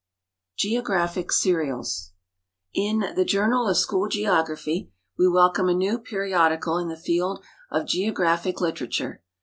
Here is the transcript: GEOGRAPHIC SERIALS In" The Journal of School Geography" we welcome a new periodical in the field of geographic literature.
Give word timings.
GEOGRAPHIC 0.57 1.31
SERIALS 1.31 2.13
In" 2.73 3.03
The 3.15 3.23
Journal 3.23 3.67
of 3.67 3.77
School 3.77 4.07
Geography" 4.07 4.91
we 5.19 5.27
welcome 5.27 5.69
a 5.69 5.75
new 5.75 5.99
periodical 5.99 6.79
in 6.79 6.87
the 6.87 6.97
field 6.97 7.43
of 7.69 7.85
geographic 7.85 8.59
literature. 8.59 9.21